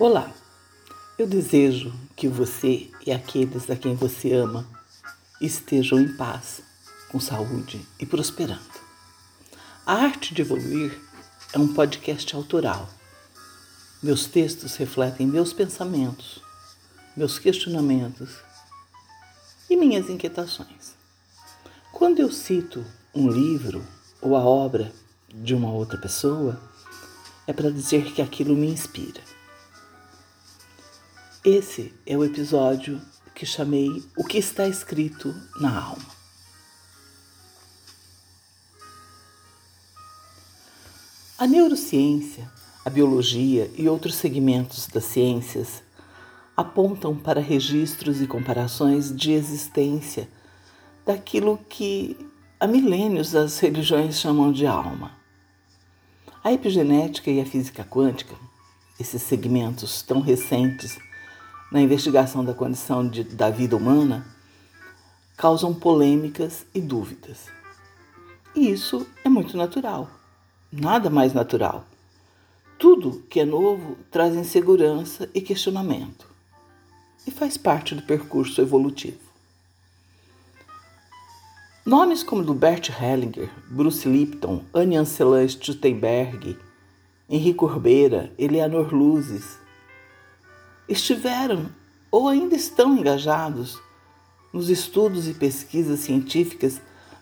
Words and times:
Olá, 0.00 0.32
eu 1.18 1.26
desejo 1.26 1.92
que 2.16 2.26
você 2.26 2.90
e 3.06 3.12
aqueles 3.12 3.68
a 3.68 3.76
quem 3.76 3.94
você 3.94 4.32
ama 4.32 4.66
estejam 5.42 6.00
em 6.00 6.16
paz, 6.16 6.62
com 7.10 7.20
saúde 7.20 7.86
e 7.98 8.06
prosperando. 8.06 8.80
A 9.84 9.92
Arte 9.92 10.32
de 10.32 10.40
Evoluir 10.40 10.98
é 11.52 11.58
um 11.58 11.74
podcast 11.74 12.34
autoral. 12.34 12.88
Meus 14.02 14.24
textos 14.24 14.74
refletem 14.76 15.26
meus 15.26 15.52
pensamentos, 15.52 16.40
meus 17.14 17.38
questionamentos 17.38 18.30
e 19.68 19.76
minhas 19.76 20.08
inquietações. 20.08 20.94
Quando 21.92 22.20
eu 22.20 22.32
cito 22.32 22.82
um 23.14 23.28
livro 23.28 23.86
ou 24.22 24.34
a 24.34 24.40
obra 24.40 24.90
de 25.28 25.54
uma 25.54 25.70
outra 25.70 25.98
pessoa, 25.98 26.58
é 27.46 27.52
para 27.52 27.70
dizer 27.70 28.14
que 28.14 28.22
aquilo 28.22 28.56
me 28.56 28.66
inspira. 28.66 29.20
Esse 31.42 31.94
é 32.04 32.14
o 32.18 32.22
episódio 32.22 33.00
que 33.34 33.46
chamei 33.46 33.88
O 34.14 34.22
que 34.22 34.36
está 34.36 34.68
escrito 34.68 35.34
na 35.58 35.74
alma. 35.84 36.04
A 41.38 41.46
neurociência, 41.46 42.46
a 42.84 42.90
biologia 42.90 43.70
e 43.74 43.88
outros 43.88 44.16
segmentos 44.16 44.86
das 44.86 45.04
ciências 45.04 45.82
apontam 46.54 47.16
para 47.16 47.40
registros 47.40 48.20
e 48.20 48.26
comparações 48.26 49.10
de 49.10 49.32
existência 49.32 50.28
daquilo 51.06 51.56
que 51.70 52.18
há 52.60 52.66
milênios 52.66 53.34
as 53.34 53.58
religiões 53.58 54.20
chamam 54.20 54.52
de 54.52 54.66
alma. 54.66 55.12
A 56.44 56.52
epigenética 56.52 57.30
e 57.30 57.40
a 57.40 57.46
física 57.46 57.82
quântica, 57.82 58.34
esses 58.98 59.22
segmentos 59.22 60.02
tão 60.02 60.20
recentes 60.20 60.98
na 61.70 61.80
investigação 61.80 62.44
da 62.44 62.52
condição 62.52 63.06
de, 63.06 63.22
da 63.22 63.50
vida 63.50 63.76
humana 63.76 64.26
causam 65.36 65.72
polêmicas 65.72 66.66
e 66.74 66.80
dúvidas. 66.80 67.46
E 68.54 68.70
isso 68.70 69.06
é 69.24 69.28
muito 69.28 69.56
natural, 69.56 70.10
nada 70.70 71.08
mais 71.08 71.32
natural. 71.32 71.84
Tudo 72.78 73.22
que 73.30 73.40
é 73.40 73.44
novo 73.44 73.96
traz 74.10 74.34
insegurança 74.34 75.28
e 75.32 75.40
questionamento 75.40 76.26
e 77.26 77.30
faz 77.30 77.56
parte 77.56 77.94
do 77.94 78.02
percurso 78.02 78.60
evolutivo. 78.60 79.30
Nomes 81.84 82.22
como 82.22 82.42
do 82.42 82.54
Bert 82.54 82.90
Hellinger, 82.90 83.50
Bruce 83.68 84.08
Lipton, 84.08 84.62
Anne 84.72 84.96
Ancelan 84.96 85.46
Stuttenberg, 85.46 86.56
Henrique 87.28 87.64
Urbeira, 87.64 88.32
Eleanor 88.38 88.92
Luzes, 88.94 89.58
estiveram 90.90 91.70
ou 92.10 92.28
ainda 92.28 92.56
estão 92.56 92.98
engajados 92.98 93.80
nos 94.52 94.68
estudos 94.68 95.28
e 95.28 95.34
pesquisas 95.34 96.00
científicas 96.00 96.80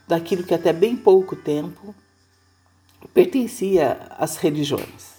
daquilo 0.09 0.43
que 0.43 0.55
até 0.55 0.73
bem 0.73 0.97
pouco 0.97 1.37
tempo 1.37 1.95
pertencia 3.13 4.09
às 4.19 4.37
religiões. 4.39 5.19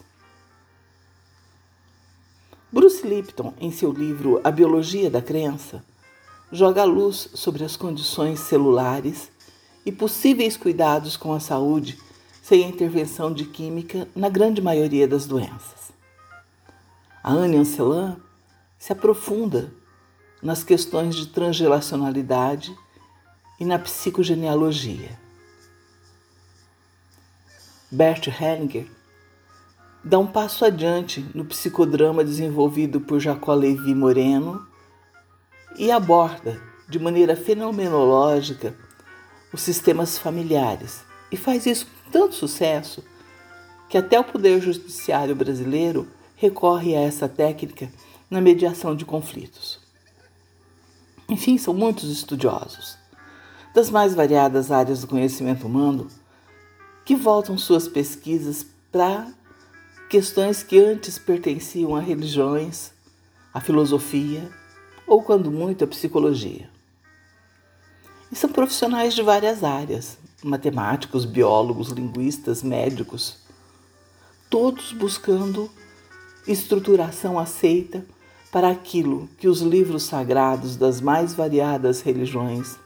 Bruce 2.72 3.08
Lipton, 3.08 3.54
em 3.60 3.72
seu 3.72 3.92
livro 3.92 4.42
A 4.44 4.52
Biologia 4.52 5.10
da 5.10 5.22
Crença, 5.22 5.84
joga 6.52 6.84
luz 6.84 7.30
sobre 7.36 7.64
as 7.64 7.78
condições 7.78 8.40
celulares 8.40 9.32
e 9.86 9.92
possíveis 9.92 10.58
cuidados 10.58 11.16
com 11.16 11.34
a 11.34 11.40
saúde 11.40 12.00
sem 12.42 12.66
a 12.66 12.68
intervenção 12.68 13.32
de 13.32 13.46
química 13.46 14.08
na 14.16 14.30
grande 14.30 14.62
maioria 14.62 15.08
das 15.08 15.28
doenças. 15.28 15.92
A 17.24 17.32
Anne 17.32 17.58
Ancelan 17.58 18.18
se 18.80 18.94
aprofunda 18.94 19.74
nas 20.42 20.64
questões 20.64 21.16
de 21.16 21.28
transgeracionalidade 21.28 22.74
e 23.60 23.66
na 23.66 23.78
psicogenealogia. 23.78 25.20
Bert 27.92 28.28
Hellinger 28.28 28.88
dá 30.04 30.18
um 30.18 30.28
passo 30.28 30.64
adiante 30.64 31.26
no 31.36 31.44
psicodrama 31.44 32.24
desenvolvido 32.24 33.02
por 33.02 33.20
Jacó 33.20 33.54
Levi 33.54 33.94
Moreno 33.94 34.66
e 35.78 35.92
aborda 35.92 36.62
de 36.88 36.98
maneira 36.98 37.36
fenomenológica 37.36 38.76
os 39.52 39.62
sistemas 39.62 40.18
familiares 40.18 41.04
e 41.32 41.36
faz 41.36 41.66
isso 41.66 41.86
com 41.86 42.12
tanto 42.12 42.36
sucesso 42.36 43.04
que 43.90 43.98
até 43.98 44.20
o 44.20 44.24
Poder 44.24 44.62
Judiciário 44.62 45.36
brasileiro 45.36 46.08
recorre 46.36 46.96
a 46.96 47.02
essa 47.02 47.28
técnica 47.28 47.92
na 48.30 48.40
mediação 48.40 48.96
de 48.96 49.06
conflitos. 49.06 49.80
Enfim, 51.28 51.58
são 51.58 51.74
muitos 51.74 52.10
estudiosos 52.10 52.98
das 53.74 53.90
mais 53.90 54.14
variadas 54.14 54.72
áreas 54.72 55.02
do 55.02 55.08
conhecimento 55.08 55.68
humano 55.68 56.08
que 57.06 57.16
voltam 57.16 57.58
suas 57.58 57.88
pesquisas 57.88 58.66
para 58.92 59.32
questões 60.10 60.64
que 60.64 60.80
antes 60.80 61.20
pertenciam 61.20 61.96
a 61.96 62.00
religiões, 62.00 62.92
a 63.54 63.62
filosofia 63.62 64.50
ou, 65.06 65.22
quando 65.22 65.52
muito, 65.52 65.84
a 65.84 65.88
psicologia. 65.88 66.70
E 68.32 68.36
são 68.36 68.52
profissionais 68.52 69.14
de 69.14 69.22
várias 69.22 69.64
áreas: 69.64 70.18
matemáticos, 70.44 71.26
biólogos, 71.26 71.90
linguistas, 71.90 72.62
médicos, 72.62 73.38
todos 74.50 74.92
buscando 74.92 75.70
estruturação 76.48 77.38
aceita 77.38 78.04
para 78.52 78.70
aquilo 78.70 79.30
que 79.38 79.48
os 79.48 79.62
livros 79.62 80.04
sagrados 80.04 80.76
das 80.76 81.00
mais 81.00 81.34
variadas 81.34 82.02
religiões, 82.02 82.78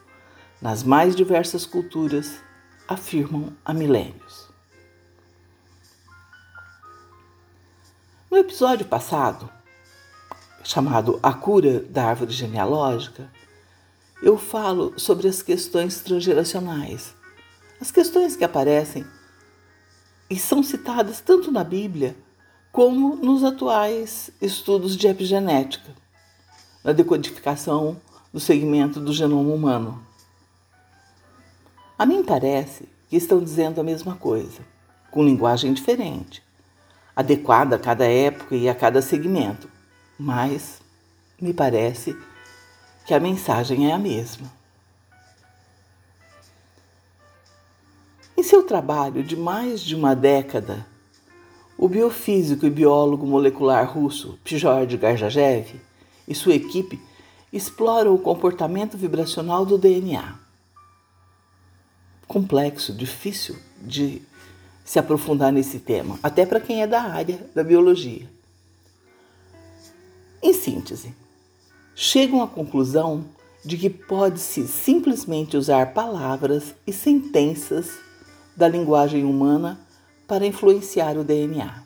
nas 0.62 0.84
mais 0.84 1.16
diversas 1.16 1.66
culturas, 1.66 2.40
afirmam 2.88 3.54
há 3.64 3.74
milênios. 3.74 4.50
No 8.30 8.38
episódio 8.38 8.86
passado, 8.86 9.50
chamado 10.64 11.20
A 11.22 11.34
Cura 11.34 11.82
da 11.82 12.06
Árvore 12.06 12.34
Genealógica, 12.34 13.32
eu 14.22 14.38
falo 14.38 14.98
sobre 14.98 15.28
as 15.28 15.42
questões 15.42 16.02
transgeracionais, 16.02 17.14
as 17.80 17.92
questões 17.92 18.36
que 18.36 18.44
aparecem 18.44 19.06
e 20.30 20.40
são 20.40 20.64
citadas 20.64 21.22
tanto 21.22 21.52
na 21.52 21.64
Bíblia 21.64 22.16
como 22.74 23.16
nos 23.18 23.44
atuais 23.44 24.32
estudos 24.42 24.98
de 24.98 25.08
epigenética, 25.08 25.92
na 26.84 26.92
decodificação 26.92 28.02
do 28.34 28.40
segmento 28.40 29.00
do 29.00 29.14
genoma 29.14 29.54
humano. 29.54 30.04
A 31.96 32.04
mim 32.04 32.24
parece 32.24 32.90
que 33.08 33.16
estão 33.16 33.44
dizendo 33.44 33.80
a 33.80 33.84
mesma 33.84 34.16
coisa, 34.16 34.62
com 35.12 35.24
linguagem 35.24 35.72
diferente, 35.72 36.42
adequada 37.16 37.76
a 37.76 37.80
cada 37.80 38.08
época 38.08 38.56
e 38.56 38.68
a 38.68 38.74
cada 38.74 39.04
segmento, 39.04 39.70
mas 40.18 40.82
me 41.40 41.54
parece 41.54 42.18
que 43.06 43.14
a 43.14 43.20
mensagem 43.20 43.92
é 43.92 43.94
a 43.94 44.00
mesma. 44.00 44.52
Em 48.36 48.42
seu 48.42 48.64
trabalho 48.64 49.24
de 49.24 49.38
mais 49.38 49.80
de 49.80 49.96
uma 49.96 50.16
década 50.16 50.92
o 51.84 51.90
biofísico 51.90 52.66
e 52.66 52.70
biólogo 52.70 53.28
molecular 53.28 53.86
russo 53.86 54.40
Pjor 54.42 54.88
Garjajev 54.98 55.82
e 56.26 56.34
sua 56.34 56.56
equipe 56.56 56.98
exploram 57.52 58.16
o 58.16 58.18
comportamento 58.18 58.98
vibracional 58.98 59.66
do 59.66 59.78
DNA. 59.78 60.34
Complexo, 62.26 62.94
difícil 62.94 63.58
de 63.82 64.22
se 64.86 64.98
aprofundar 64.98 65.52
nesse 65.52 65.78
tema, 65.78 66.18
até 66.24 66.46
para 66.46 66.62
quem 66.62 66.82
é 66.82 66.88
da 66.88 67.02
área 67.02 67.46
da 67.54 67.66
biologia. 67.66 68.30
Em 70.42 70.54
síntese, 70.54 71.14
chegam 71.94 72.42
à 72.42 72.48
conclusão 72.48 73.26
de 73.66 73.76
que 73.78 73.90
pode-se 73.90 74.70
simplesmente 74.70 75.58
usar 75.58 75.94
palavras 75.94 76.74
e 76.88 76.94
sentenças 76.94 77.92
da 78.56 78.70
linguagem 78.70 79.26
humana 79.26 79.83
para 80.34 80.48
influenciar 80.48 81.16
o 81.16 81.24
DNA. 81.24 81.84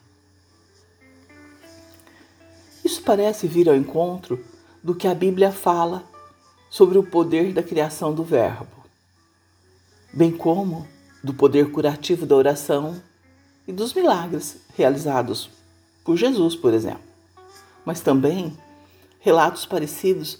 Isso 2.82 3.02
parece 3.02 3.46
vir 3.46 3.68
ao 3.68 3.76
encontro 3.76 4.42
do 4.82 4.94
que 4.94 5.06
a 5.06 5.14
Bíblia 5.14 5.52
fala 5.52 6.02
sobre 6.70 6.96
o 6.96 7.02
poder 7.02 7.52
da 7.52 7.62
criação 7.62 8.14
do 8.14 8.24
Verbo, 8.24 8.86
bem 10.14 10.34
como 10.34 10.88
do 11.22 11.34
poder 11.34 11.70
curativo 11.70 12.24
da 12.24 12.36
oração 12.36 12.98
e 13.66 13.72
dos 13.72 13.92
milagres 13.92 14.62
realizados 14.74 15.50
por 16.02 16.16
Jesus, 16.16 16.56
por 16.56 16.72
exemplo. 16.72 17.04
Mas 17.84 18.00
também 18.00 18.56
relatos 19.20 19.66
parecidos 19.66 20.36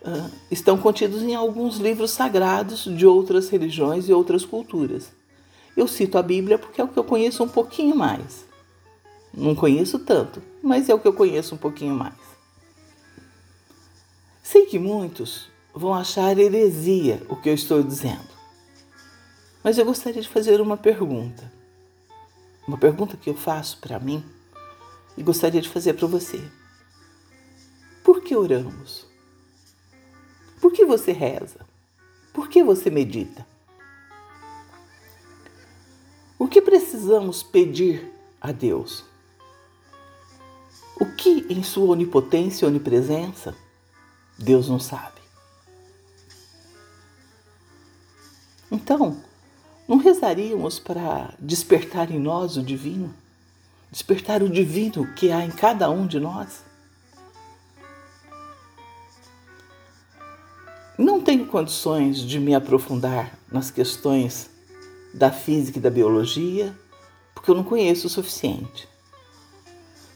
uh, 0.00 0.30
estão 0.50 0.78
contidos 0.78 1.22
em 1.22 1.34
alguns 1.34 1.76
livros 1.76 2.12
sagrados 2.12 2.84
de 2.84 3.06
outras 3.06 3.50
religiões 3.50 4.08
e 4.08 4.12
outras 4.14 4.42
culturas. 4.42 5.15
Eu 5.76 5.86
cito 5.86 6.16
a 6.16 6.22
Bíblia 6.22 6.58
porque 6.58 6.80
é 6.80 6.84
o 6.84 6.88
que 6.88 6.98
eu 6.98 7.04
conheço 7.04 7.44
um 7.44 7.48
pouquinho 7.48 7.94
mais. 7.94 8.46
Não 9.32 9.54
conheço 9.54 9.98
tanto, 9.98 10.42
mas 10.62 10.88
é 10.88 10.94
o 10.94 10.98
que 10.98 11.06
eu 11.06 11.12
conheço 11.12 11.54
um 11.54 11.58
pouquinho 11.58 11.94
mais. 11.94 12.14
Sei 14.42 14.64
que 14.64 14.78
muitos 14.78 15.50
vão 15.74 15.92
achar 15.92 16.38
heresia 16.38 17.22
o 17.28 17.36
que 17.36 17.50
eu 17.50 17.54
estou 17.54 17.82
dizendo, 17.82 18.28
mas 19.62 19.76
eu 19.76 19.84
gostaria 19.84 20.22
de 20.22 20.28
fazer 20.28 20.60
uma 20.60 20.76
pergunta. 20.76 21.52
Uma 22.66 22.78
pergunta 22.78 23.16
que 23.16 23.28
eu 23.28 23.34
faço 23.34 23.78
para 23.78 23.98
mim 23.98 24.24
e 25.16 25.22
gostaria 25.22 25.60
de 25.60 25.68
fazer 25.68 25.94
para 25.94 26.06
você. 26.06 26.40
Por 28.02 28.22
que 28.22 28.34
oramos? 28.34 29.06
Por 30.60 30.72
que 30.72 30.84
você 30.84 31.12
reza? 31.12 31.60
Por 32.32 32.48
que 32.48 32.62
você 32.62 32.88
medita? 32.88 33.46
O 36.38 36.46
que 36.46 36.60
precisamos 36.60 37.42
pedir 37.42 38.12
a 38.40 38.52
Deus? 38.52 39.04
O 41.00 41.06
que 41.06 41.46
em 41.48 41.62
sua 41.62 41.92
onipotência 41.92 42.64
e 42.64 42.68
onipresença 42.68 43.54
Deus 44.38 44.68
não 44.68 44.78
sabe? 44.78 45.20
Então, 48.70 49.16
não 49.88 49.96
rezaríamos 49.96 50.78
para 50.78 51.32
despertar 51.38 52.10
em 52.10 52.18
nós 52.18 52.56
o 52.58 52.62
divino? 52.62 53.14
Despertar 53.90 54.42
o 54.42 54.50
divino 54.50 55.06
que 55.14 55.30
há 55.30 55.42
em 55.42 55.50
cada 55.50 55.88
um 55.88 56.06
de 56.06 56.20
nós? 56.20 56.62
Não 60.98 61.22
tenho 61.22 61.46
condições 61.46 62.18
de 62.18 62.38
me 62.38 62.54
aprofundar 62.54 63.38
nas 63.50 63.70
questões 63.70 64.50
da 65.16 65.32
física 65.32 65.78
e 65.78 65.80
da 65.80 65.90
biologia, 65.90 66.76
porque 67.34 67.50
eu 67.50 67.54
não 67.54 67.64
conheço 67.64 68.06
o 68.06 68.10
suficiente. 68.10 68.86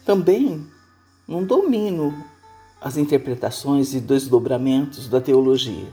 Também 0.05 0.67
não 1.26 1.43
domino 1.43 2.25
as 2.81 2.97
interpretações 2.97 3.94
e 3.94 4.00
desdobramentos 4.00 5.08
da 5.08 5.20
teologia. 5.20 5.93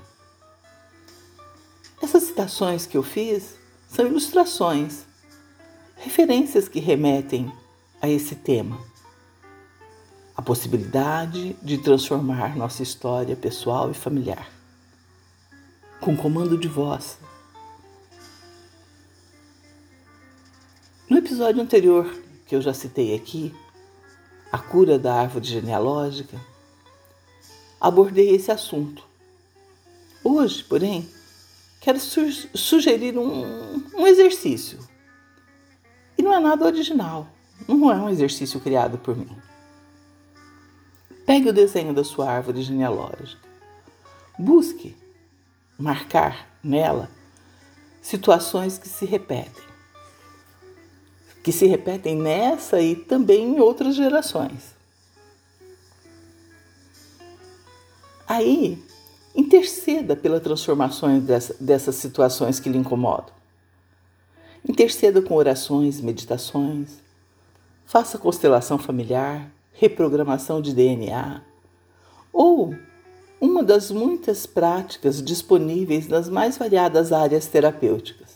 Essas 2.01 2.23
citações 2.23 2.85
que 2.85 2.97
eu 2.97 3.03
fiz 3.03 3.55
são 3.87 4.05
ilustrações, 4.05 5.05
referências 5.95 6.67
que 6.67 6.79
remetem 6.79 7.51
a 8.01 8.09
esse 8.09 8.35
tema. 8.35 8.77
A 10.35 10.41
possibilidade 10.41 11.55
de 11.63 11.77
transformar 11.77 12.55
nossa 12.55 12.83
história 12.83 13.35
pessoal 13.35 13.89
e 13.89 13.93
familiar. 13.93 14.49
Com 15.99 16.15
comando 16.15 16.57
de 16.57 16.67
voz. 16.67 17.17
Episódio 21.37 21.61
anterior, 21.61 22.17
que 22.47 22.55
eu 22.55 22.61
já 22.61 22.73
citei 22.73 23.13
aqui, 23.13 23.53
a 24.51 24.57
cura 24.57 24.97
da 24.97 25.13
árvore 25.13 25.45
genealógica, 25.45 26.35
abordei 27.79 28.33
esse 28.33 28.51
assunto. 28.51 29.03
Hoje, 30.23 30.63
porém, 30.63 31.07
quero 31.79 31.99
su 31.99 32.31
sugerir 32.55 33.19
um, 33.19 33.83
um 33.95 34.07
exercício. 34.07 34.79
E 36.17 36.23
não 36.23 36.33
é 36.33 36.39
nada 36.39 36.65
original, 36.65 37.27
não 37.67 37.91
é 37.91 37.95
um 37.97 38.09
exercício 38.09 38.59
criado 38.59 38.97
por 38.97 39.15
mim. 39.15 39.29
Pegue 41.23 41.49
o 41.49 41.53
desenho 41.53 41.93
da 41.93 42.03
sua 42.03 42.31
árvore 42.31 42.63
genealógica. 42.63 43.47
Busque 44.39 44.97
marcar 45.77 46.49
nela 46.63 47.11
situações 48.01 48.79
que 48.79 48.89
se 48.89 49.05
repetem. 49.05 49.66
Que 51.47 51.53
se 51.53 51.65
repetem 51.65 52.13
nessa 52.13 52.81
e 52.81 52.93
também 52.93 53.55
em 53.55 53.61
outras 53.61 53.95
gerações. 53.95 54.75
Aí, 58.27 58.77
Interceda 59.33 60.13
pela 60.13 60.41
transformação 60.41 61.19
dessa, 61.19 61.55
dessas 61.59 61.93
situações 61.93 62.59
que 62.59 62.67
lhe 62.67 62.77
incomodam. 62.77 63.31
Interceda 64.67 65.21
com 65.21 65.35
orações, 65.35 66.01
meditações. 66.01 67.03
Faça 67.85 68.17
constelação 68.17 68.77
familiar, 68.77 69.49
reprogramação 69.71 70.59
de 70.59 70.73
DNA 70.73 71.41
ou 72.33 72.75
uma 73.39 73.63
das 73.63 73.89
muitas 73.89 74.45
práticas 74.45 75.21
disponíveis 75.21 76.09
nas 76.09 76.27
mais 76.27 76.57
variadas 76.57 77.13
áreas 77.13 77.45
terapêuticas. 77.45 78.26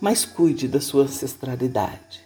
Mas 0.00 0.24
cuide 0.24 0.68
da 0.68 0.80
sua 0.80 1.04
ancestralidade. 1.04 2.24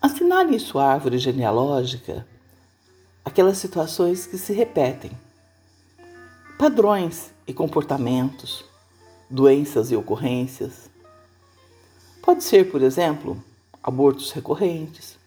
Assinale 0.00 0.54
em 0.54 0.58
sua 0.58 0.92
árvore 0.92 1.18
genealógica 1.18 2.26
aquelas 3.24 3.58
situações 3.58 4.26
que 4.26 4.36
se 4.36 4.52
repetem. 4.52 5.10
Padrões 6.58 7.32
e 7.46 7.52
comportamentos, 7.54 8.64
doenças 9.28 9.90
e 9.90 9.96
ocorrências. 9.96 10.90
Pode 12.22 12.44
ser, 12.44 12.70
por 12.70 12.82
exemplo, 12.82 13.42
abortos 13.82 14.30
recorrentes, 14.30 15.18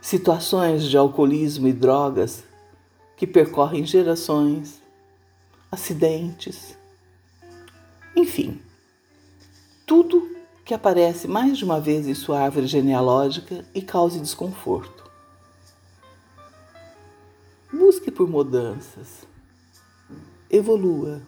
situações 0.00 0.84
de 0.84 0.96
alcoolismo 0.96 1.68
e 1.68 1.72
drogas 1.72 2.44
que 3.16 3.26
percorrem 3.26 3.84
gerações, 3.84 4.80
acidentes, 5.70 6.76
enfim, 8.16 8.60
tudo 9.86 10.30
que 10.64 10.74
aparece 10.74 11.26
mais 11.26 11.58
de 11.58 11.64
uma 11.64 11.80
vez 11.80 12.06
em 12.06 12.14
sua 12.14 12.40
árvore 12.40 12.66
genealógica 12.66 13.64
e 13.74 13.82
cause 13.82 14.20
desconforto. 14.20 15.02
Busque 17.72 18.10
por 18.10 18.28
mudanças. 18.28 19.26
Evolua. 20.50 21.22